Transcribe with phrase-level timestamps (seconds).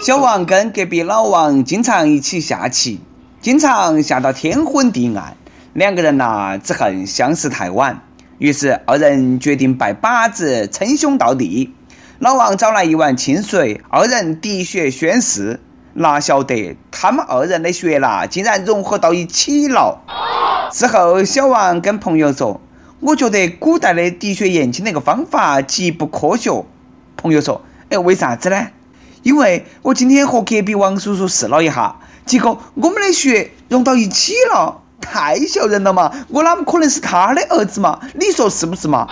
[0.00, 3.00] 小王跟隔壁老王经常一起下棋，
[3.40, 5.36] 经常下到天昏地暗，
[5.74, 8.02] 两个人呐只恨相识太晚。
[8.38, 11.72] 于是二人决定拜把子称兄道弟。
[12.18, 15.60] 老王找来一碗清水，二人滴血宣誓。
[15.94, 20.00] 哪晓得他们二人的血呐，竟然融合到一起了。
[20.72, 22.60] 事后，小王跟朋友说
[23.00, 26.64] ：“我觉得古代的滴血验亲那个方法极不科学。”
[27.16, 27.60] 朋友说
[27.92, 28.68] ：“哎，为啥子呢？”
[29.22, 36.10] 因为我今天和隔壁王叔叔试了一下，结果我们的血融到一起了，太笑人了嘛！
[36.28, 38.00] 我哪么可能是他的儿子嘛？
[38.14, 39.06] 你说是不是嘛？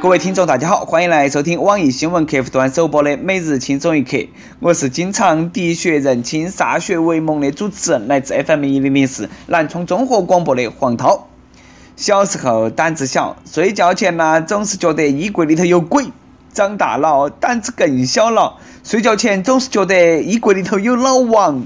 [0.00, 4.16] 各位听众，大家好，欢迎来收听网易新闻客户端首播的每日轻松一刻，
[4.60, 11.26] 我是经常滴血认亲、歃血为盟的主持人，来自 FM 一零零四南充综合广播的黄涛。
[12.00, 16.06] 小时候胆子小，睡觉前呢总是觉得衣柜里头有鬼；
[16.50, 21.62] 长大了胆子更小了，睡觉前总是觉得衣柜里头有老王。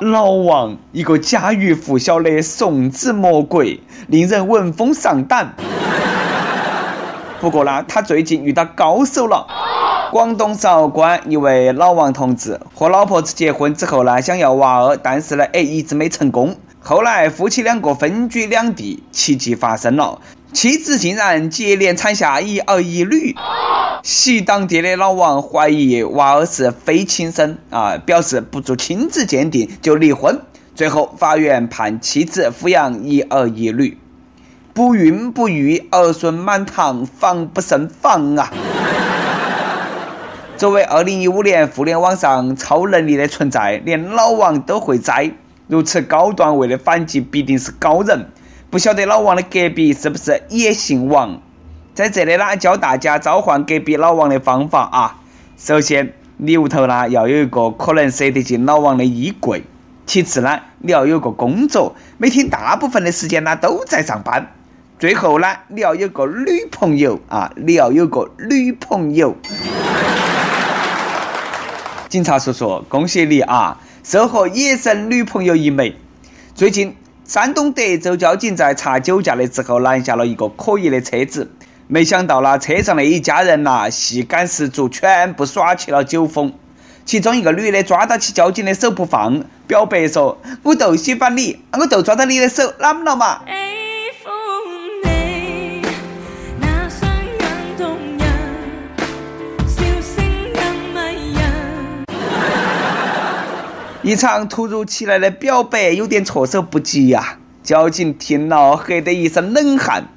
[0.00, 5.54] 老王，一个家喻户晓的送子魔鬼，令人闻风丧胆。
[7.40, 9.46] 不过呢，他最近遇到高手了。
[10.10, 16.56] 广东韶关一位老王同志和老婆子结婚之后呢，想要娃儿，但是呢，哎，一直没成功。
[16.82, 20.18] 后来夫妻两个分居两地，奇迹发生了，
[20.52, 23.36] 妻子竟然接连产下一儿一女。
[24.02, 30.40] 喜当爹的老王怀疑娃儿是非亲生啊，表示不做亲子鉴定就离婚。
[30.74, 33.98] 最后法院判妻子抚养一儿一女，
[34.72, 38.50] 不孕不育，儿孙满堂，防不胜防啊！
[40.56, 45.30] 作为2015年互联网上超能力的存在，连老王都会栽。
[45.70, 48.26] 如此高段位的反击必定是高人，
[48.70, 51.40] 不晓得老王的隔壁是不是也姓王？
[51.94, 55.20] 在这里呢，教大家召唤隔壁老王的方法啊。
[55.56, 59.60] 首先，你屋头呢要有一个可能塞得进老王的衣柜；
[60.06, 64.46] 其次呢，你要有个工作，每天大部分的时间呢都在上班；
[64.98, 69.36] 最后呢，你要有个女朋友啊，你要有个女朋友。
[72.08, 73.78] 警察叔叔，恭喜你啊！
[74.10, 75.94] 这和野生女朋友一枚。
[76.52, 81.48] 最近，山东德州交警在查酒驾的时候拦下了一个可疑的车子，
[81.86, 86.52] 没想到那车上的一家人呐，戏感十足，全部耍起了酒疯。
[87.04, 93.42] 其中一个女的抓到起交警的手不放，表白说：“我就喜欢你，我就抓到你的手，啷么了嘛？”
[104.10, 107.38] 一场突如其来的表白有点措手不及呀！
[107.62, 110.08] 交警听了吓得一身冷汗。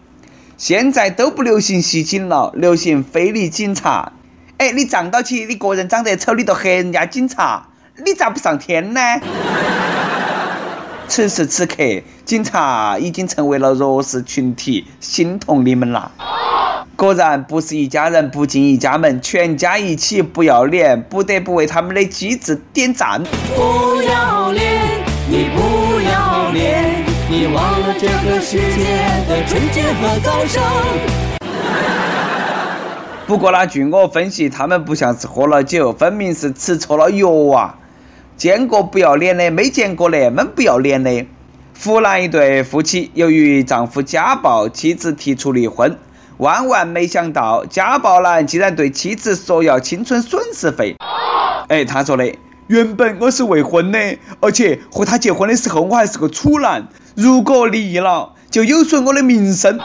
[0.58, 4.14] 现在都不流行袭警了，流行非礼警察。
[4.58, 7.68] 哎，你仗到起你个人长得丑，你都吓人家警察，
[8.04, 9.00] 你咋不上天呢？
[11.08, 11.76] 此时此刻，
[12.26, 16.12] 警察已经成为了弱势群体，心痛你们了。
[16.96, 23.22] 果然不是一家人不进一家门，全家一起不要脸，不得不为他们的机智点赞。
[23.56, 28.84] 不要脸，你不要脸，你忘了这个世界
[29.28, 30.64] 的纯洁和高尚。
[33.26, 37.76] 不过呢，据我分析，他们不像是喝了酒，分明是吃错了药啊！
[38.38, 41.26] 见过不要脸的，没见过那么不要脸的。
[41.84, 45.98] 湖南一对夫妻，由于丈夫家暴，妻子提出离婚。
[46.38, 50.96] 万万没想到，家暴男竟然对妻子索要青春损失费。
[51.68, 52.36] 哎，他说的，
[52.68, 56.88] 原本我是未婚的，而且和他结婚的时候我还是个处男。
[57.16, 59.80] 如果离异了，就有损我的名声。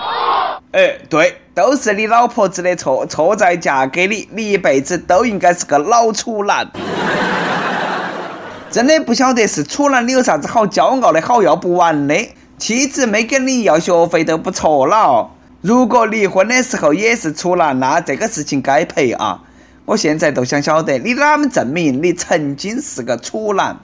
[0.72, 6.70] 哎，对，都是你老婆子的错，错在嫁给你，你一辈子都应该是个老处男。
[8.70, 12.15] 真的不晓得是处男，你有啥子好骄傲的，好要不完的？
[12.59, 15.30] 妻子没跟你要学费都不错了。
[15.61, 19.43] 如果离婚的时候也是处男，那这个事情该赔啊！
[19.87, 23.77] 我现在都想晓得你哪么证明你曾经是个处男？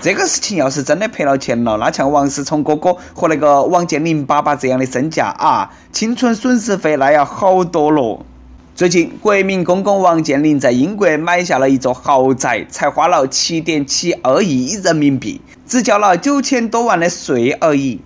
[0.00, 8.24] 这个事情要是真的赔了钱了，那像王思聪哥哥和那个王健林爸爸这样的身价啊，青春损失费那要好多了。
[8.76, 18.00] 最近，国民公公王健林在英国买下了一座豪宅，才花了七点七二亿人民币，只交了九千多万的税而已。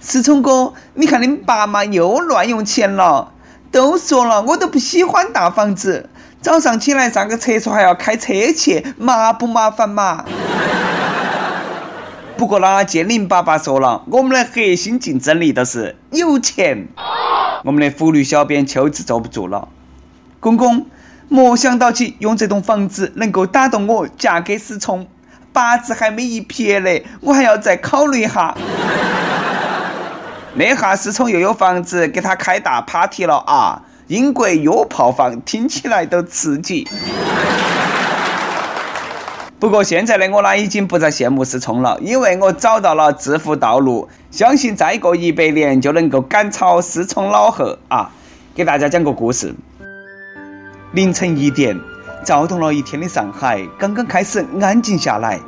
[0.00, 3.32] 思聪哥，你看你们爸妈又乱用钱了。
[3.70, 6.10] 都说了，我都不喜欢大房子，
[6.40, 10.24] 早上起来上个厕所还要开车去，麻不麻烦嘛？
[12.36, 16.88] 不过呢，建林爸爸说了，我们的核心竞争力都是有钱。
[17.62, 19.68] 我们的法律小编秋子坐不住了，
[20.40, 20.86] 公公，
[21.28, 25.06] 没想到起用这栋房子能够打动我嫁给思聪，
[25.52, 28.56] 八字还没一撇嘞，我还要再考虑一下。
[30.54, 33.82] 那下思聪又有房子给他开大 party 了啊！
[34.08, 36.88] 英国约炮房听起来都刺激。
[39.60, 48.10] 不过现在的我呢，已经不再羡慕思聪了，因为我找到了致富道路，相信再过一百年就能够赶超思聪老贺啊！
[48.52, 49.54] 给大家讲个故事：
[50.92, 51.78] 凌晨一点，
[52.24, 55.38] 躁动了一天的上海刚刚开始安静下来。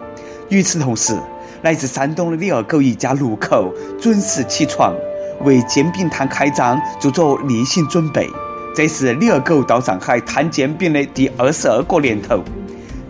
[0.48, 1.18] 与此同时，
[1.62, 4.92] 来自山东的李二狗一家六口准时起床，
[5.44, 8.28] 为煎饼摊开张做着例行准备。
[8.74, 12.42] 这是李二狗到上海摊煎饼的第二十二个年头。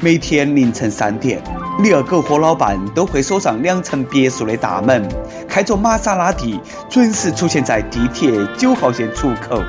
[0.01, 1.41] 每天凌晨三点，
[1.83, 5.09] 李二狗和老伴都会锁上两层别墅的大门，
[5.49, 6.61] 开着玛莎拉蒂，
[6.91, 9.63] 准时出现在地铁九号线出口，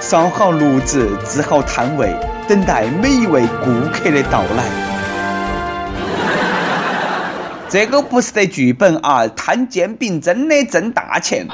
[0.00, 2.12] 烧好炉子，支好摊位，
[2.48, 4.93] 等待每一位顾客的到来。
[7.74, 11.44] 这个不是得剧本啊，摊煎饼真的挣大钱。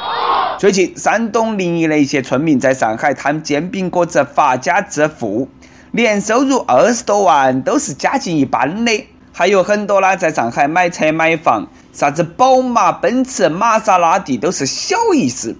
[0.58, 5.48] 最近，山东临沂的一些村民在上海摊煎饼果子发家致富。
[5.92, 15.56] 年收入二十多万都是家境一般的，还有很多呢，在上海买车买房，啥子宝马、奔驰、玛莎拉蒂都是小意思。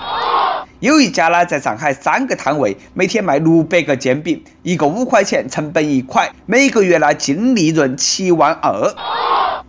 [0.80, 8.94] 有一家呢，在上海三个摊位，每天卖六百个煎饼，一个五块钱，成本一块，每个月呢净利润七万二。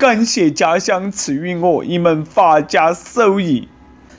[0.02, 3.70] 感谢家乡赐予我一门发家手艺。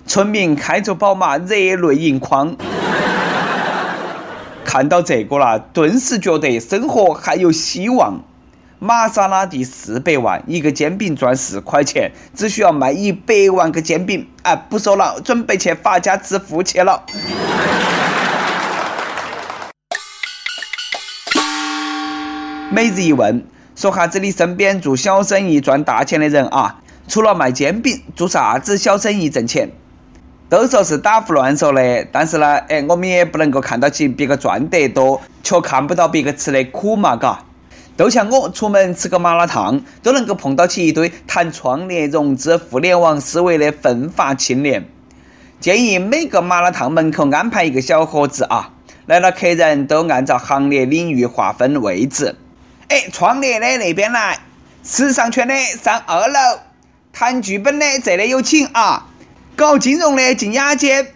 [0.06, 2.56] 村民开着宝马，热泪盈眶。
[4.64, 8.23] 看到这个了，顿时觉得生活还有希望。
[8.79, 14.28] 玛莎拉蒂四百万，一个煎饼赚四块钱，只需要卖一百万个煎饼。
[14.44, 17.02] 哎，不说了，准备去发家致富去了。
[22.70, 26.80] 每日一问，说下子你身边做小生意赚大钱的人啊？
[27.08, 29.70] 除了卖煎饼，做啥子小生意挣钱？
[30.48, 37.44] 都说是打胡乱说的，但是呢，哎，我们也不能够看到起别个赚得多，却看不到别个吃的苦嘛，嘎。
[37.96, 44.86] 都像我出门吃个麻辣烫，都能够碰到起一堆谈创业、融资、互联网思维的奋发青年。
[45.60, 48.70] 建议每个麻辣烫门口安排一个小盒子啊，
[49.06, 52.36] 来了客人都按照行业领域划分位置。
[52.92, 54.38] 哎，创业的那边来，
[54.84, 56.60] 时尚圈的上二楼，
[57.10, 59.06] 谈剧本的这里有请啊。
[59.56, 61.06] 搞金融的进雅间，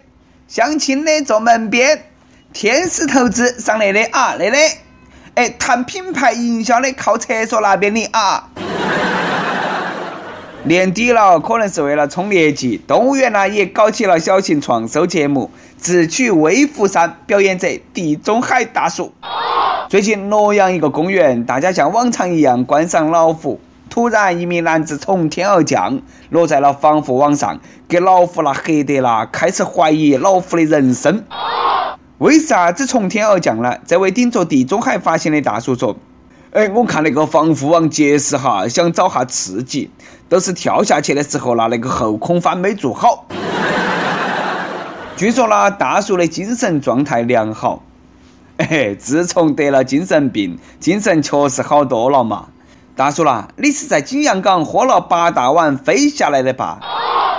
[0.49, 2.07] 相亲的坐门边，
[2.55, 4.57] 天使投资上那里啊，那里，
[5.35, 8.49] 哎，谈品牌营销的靠厕所那边的啊。
[10.65, 19.13] 年底了，可能是为了冲业绩，动物园呢也搞起了小型创收节目，智取微福山表演者地中海大叔。
[19.89, 23.61] 最近洛阳一个公园，大家像往常一样观赏老虎。
[23.89, 26.01] 突然，一名男子从天而降，
[26.31, 31.23] 落在了防护网上，给老虎那吓得啦，开始怀疑老虎的人生。
[32.19, 33.77] 为啥子从天而降呢？
[33.87, 35.97] 这位顶着地中海发型的大叔说
[36.51, 39.89] ：“哎，我看那个防护网结实哈，想找下刺激，
[40.29, 43.29] 都是跳下去的时候啦，那个后空翻没做好。”
[45.17, 47.85] 据说呢，大叔的精神状态良好。
[48.59, 52.47] 哎，自从得了精神病，精神确实好多了嘛。
[52.97, 56.81] 大叔啦，你是在景阳冈喝了八大碗飞下来的吧？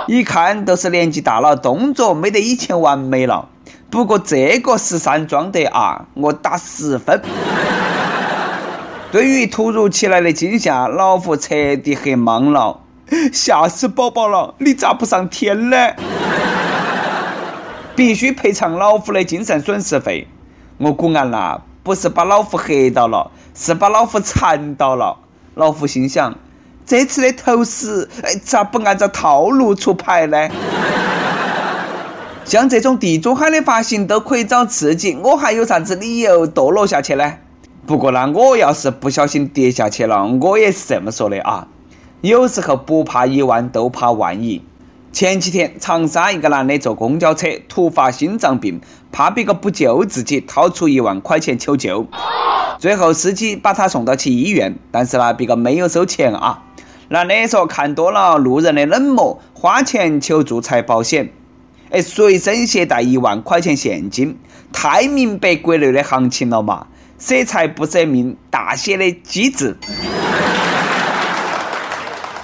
[0.06, 3.48] 一看都是年纪大了，动作没得以前完美了。
[3.90, 7.20] 不过这个十三装得啊，我打十分。
[9.10, 12.80] 对于突如其来的惊吓，老虎彻底黑懵了，
[13.32, 14.54] 吓死宝宝了！
[14.58, 15.76] 你咋不上天呢？
[17.96, 20.28] 必须赔偿老虎的精神损失费。
[20.78, 25.16] 我估案啦，不是把老虎吓到了，是把老虎馋到了。
[25.54, 26.36] 老虎心想：
[26.86, 30.48] 这次的投食，哎，咋不按照套路出牌呢？
[32.46, 37.34] 像这种地中海的发型都可以找刺激，我还有啥子理由堕落下去呢？
[37.86, 41.66] 不过呢，我要是不小心跌下去了，我也是这么说的啊。
[42.20, 44.62] 有时候不怕一万，都怕万一。
[45.18, 52.06] 前几天，长沙一个男的坐公交车突发心脏病，怕别个不救自己，掏出一万块钱求救。
[52.78, 56.62] 最后，司机把他送到去医院，但是呢，别个没有收钱啊。
[57.08, 61.32] 男的说看多了路人的冷漠，花钱求助才保险。
[61.90, 64.38] 哎，随身携带一万块钱现金，
[64.72, 66.86] 太明白国内的行情了嘛？
[67.18, 69.76] 舍财不舍命，大写的机智。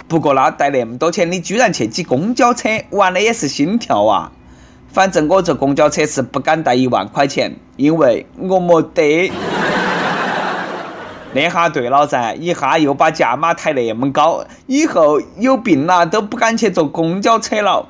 [0.07, 4.31] 不过那带那么多钱，你居然去挤公交车，玩的也是心跳啊！
[4.93, 9.33] 反正我坐公交车是不敢带一万块钱，因为我没得。
[11.33, 17.89] 那哈对了噻，一哈又把价码抬那么高，以后有病了都不敢去坐公交车了，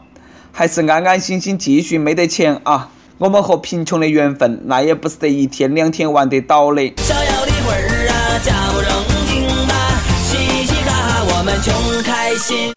[0.50, 2.88] 还是安安心心继续没得钱啊！
[3.18, 6.92] 我们和贫穷的缘分，那也不是得一天两天玩得到的。
[6.96, 8.40] 小的魂儿啊，
[11.44, 12.72] 们穷开心。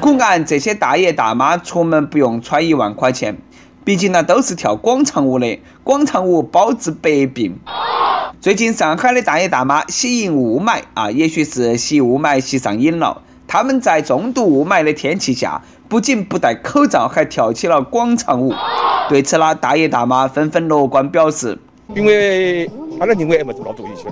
[0.00, 3.38] 果然这些大爷大妈出门不用揣一万块钱，
[3.84, 7.56] 毕竟那都是跳广场舞的，广场舞包治百病。
[8.40, 13.22] 最近上海的大爷大妈吸引雾霾啊，也许是吸雾霾吸上瘾了。
[13.46, 18.52] 他们在重度雾霾的天气下，不仅不戴口罩，还跳起了广场舞。
[19.08, 21.56] 对此呢，大爷大妈纷纷乐观表示
[21.94, 24.08] ：“因为他的另外也没做到多一些，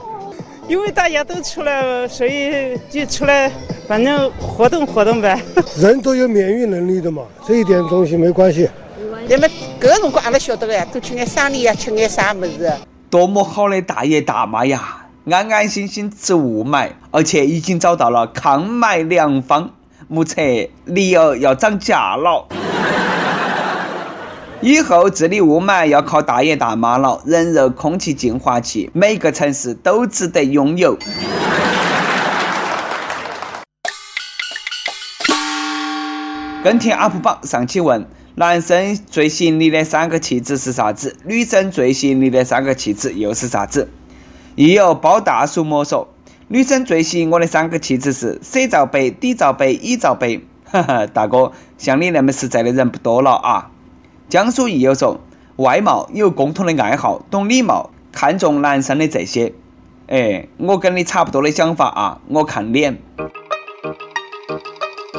[0.73, 3.53] 因为大家都出来，所以就出来，
[3.87, 5.39] 反正活动活动呗。
[5.77, 8.67] 人都有免疫能力的嘛，这一点东西没关系。
[9.29, 12.73] 你们各种各样的晓得呀，都去爱赏梨呀，去爱啥么子。”
[13.11, 15.05] 多么好的大爷大妈呀！
[15.31, 19.73] 安安心心吃雾霾，而且已经找到了抗霾良方。
[20.09, 20.41] 目测
[20.87, 22.49] 梨儿要涨价了，
[24.65, 27.21] 以后治理雾霾要靠大爷大妈了。
[27.27, 30.97] 人肉空气净化器，每个城市都值得拥有。
[36.63, 38.07] 跟帖 UP 榜上期问。
[38.37, 41.17] 男生最吸引你的三个气质是啥子？
[41.25, 43.91] 女生最吸引你的三个气质又是啥子？
[44.55, 46.09] 亦有包大叔莫说，
[46.47, 50.47] 女生最吸引我的三个气质是 C 罩杯、D 罩杯、E 罩杯。
[50.65, 53.72] 哈哈，大哥，像你那么实在的人不多了啊！
[54.33, 55.21] 江苏亦有说，
[55.57, 59.53] 外貌有共同的爱好，懂礼貌，看重男生的这些。
[60.07, 62.97] 哎，我跟你差不多的想法啊，我看脸。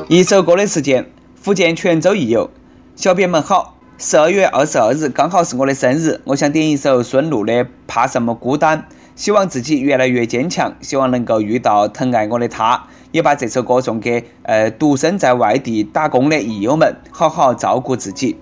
[0.07, 2.49] 一首歌的时间，福建泉州亦有。
[2.95, 8.79] 小编们好，十二月二十二日刚好是我的生日，我想点一首孙露的《怕什么孤单》，
[9.15, 18.37] 希望自己越来越坚强，希望能够遇到疼爱我的他，也把这首歌送给呃独身在外地打工的益友们，好好照顾自己。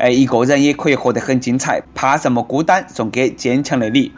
[0.00, 2.86] 哎，一个人也可以活得很精彩，怕什么孤单？
[2.88, 4.10] 送给坚强的你。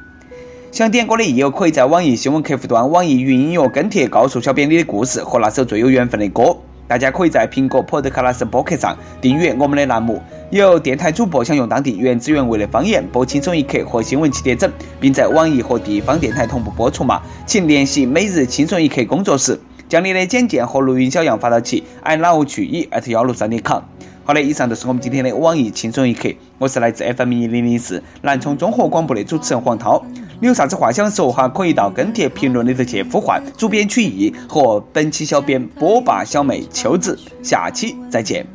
[0.70, 6.56] 想点歌的益友可以在网易新闻客户端、网易云音乐跟帖告诉小编你的故事和那首最有缘分的歌。
[6.86, 10.22] 大家可以在苹果 Podcast 播客上订阅我们的栏目。
[10.50, 14.70] 有电台主播想用当地原汁原味的方言播《轻松一刻》和新闻七点整，
[15.00, 17.20] 并在网易和地方电台同步播出吗？
[17.44, 19.58] 请联系每日轻松一刻工作室，
[19.88, 23.82] 将你的简介和录音小样发到其 i love 去一幺六三点 com。
[24.24, 26.28] 好的，以上就是我们今天的网易轻松一刻。
[26.58, 30.00] 我是来自 FM 一零零四南充综合广播的主持人黄涛。
[30.40, 31.48] 你有啥子话想说哈？
[31.48, 38.46] 可以到跟帖评论里头去呼唤主编曲艺和本期小编波霸小妹秋子，下期再见。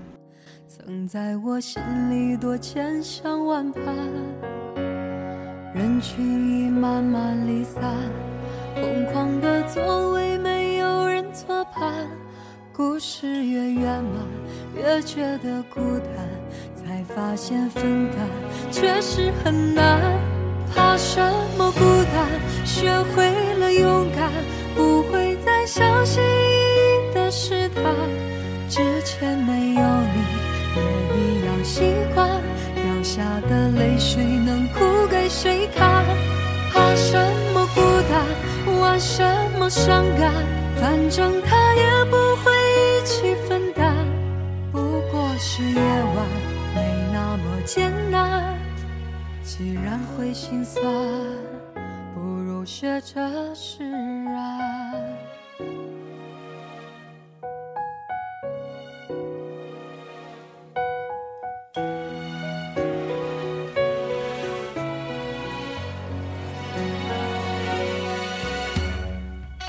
[0.68, 3.84] 曾在我心里多千想万盼，
[5.76, 7.84] 人群已慢慢离散，
[8.76, 8.84] 空
[9.14, 12.08] 旷的座位没有人坐伴，
[12.78, 14.24] 故事越圆满，
[14.76, 16.30] 越觉得孤单，
[16.76, 18.20] 才发现分担
[18.72, 20.00] 确实很难。
[20.76, 21.20] 怕什
[21.58, 21.80] 么孤
[22.14, 22.30] 单？
[22.64, 24.32] 学会了勇敢，
[24.76, 27.84] 不会再相信意的试探。
[28.70, 29.82] 之前没有
[30.14, 30.22] 你
[30.76, 30.82] 也
[31.18, 31.82] 一样习
[32.14, 32.30] 惯，
[32.76, 36.06] 掉下的泪水能哭给谁看？
[36.72, 37.18] 怕什
[37.56, 38.80] 么孤单？
[38.80, 39.26] 玩什
[39.58, 40.32] 么伤感？
[40.80, 42.52] 反正他也不会
[43.08, 43.96] 一起分担。
[44.70, 46.28] 不过是夜晚，
[46.76, 46.82] 没
[47.14, 48.60] 那么艰难。
[49.42, 50.84] 既然会心酸，
[52.14, 54.60] 不如学着释然。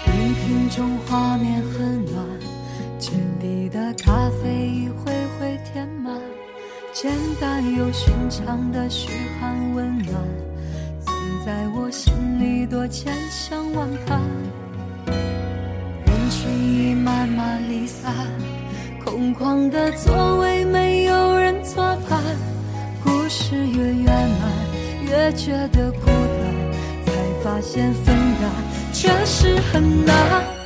[0.07, 2.27] 荧屏中画面很暖，
[3.95, 6.15] 咖啡一回回填满。
[6.93, 10.15] 简单又寻常的嘘寒问暖，
[11.05, 11.15] 曾
[11.47, 14.21] 在我心里多千想万盼。
[15.07, 18.13] 人群已慢慢离散，
[19.05, 22.21] 空旷的座位没有人作伴。
[23.05, 24.51] 故事越圆满，
[25.07, 27.13] 越觉得孤单，才
[27.45, 28.51] 发现分担
[28.93, 30.58] 确实很难。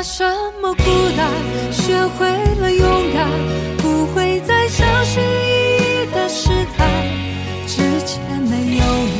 [0.00, 0.24] 怕什
[0.62, 0.82] 么孤
[1.14, 1.30] 单，
[1.70, 2.26] 学会
[2.58, 3.28] 了勇敢，
[3.82, 6.88] 不会再小心翼翼的试探。
[7.66, 9.18] 之前没有你，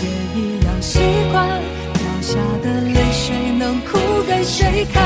[0.00, 1.46] 也一样习惯，
[1.92, 5.04] 掉下的泪水能哭给谁看？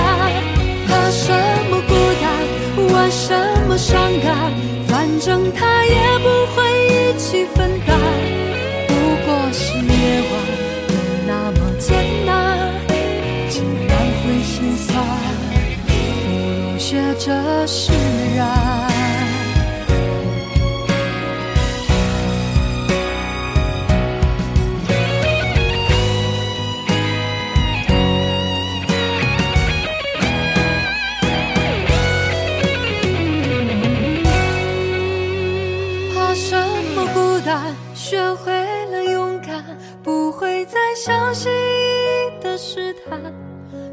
[0.87, 1.33] 怕什
[1.69, 3.35] 么孤单，玩什
[3.67, 4.53] 么伤感，
[4.87, 7.99] 反正他也不会一起分担。
[8.87, 8.95] 不
[9.27, 10.33] 过是夜晚
[10.87, 10.95] 没
[11.27, 12.73] 那么艰难，
[13.49, 14.90] 竟然会心酸。
[16.91, 17.93] 学着释
[18.37, 18.49] 然。
[36.13, 36.57] 怕什
[36.97, 37.73] 么孤单？
[37.95, 38.51] 学会
[38.87, 39.65] 了勇敢，
[40.03, 43.33] 不会再相信意的试探。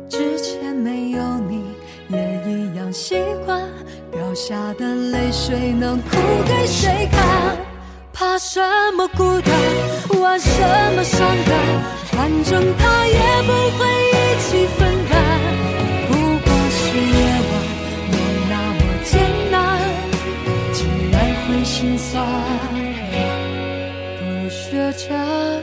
[0.09, 1.21] 之前没有
[4.37, 6.09] 下的泪水能哭
[6.45, 7.57] 给谁看？
[8.13, 8.61] 怕什
[8.95, 9.51] 么孤单？
[10.21, 10.51] 玩什
[10.95, 11.57] 么伤感？
[12.11, 13.79] 反正他也不会
[14.11, 15.17] 一起分担。
[16.07, 17.17] 不过是夜
[17.49, 17.51] 晚
[18.11, 18.13] 没
[18.47, 19.11] 那么艰
[19.49, 19.57] 难。
[20.71, 21.15] 竟然
[21.47, 22.23] 会心酸，
[24.19, 25.56] 不如学着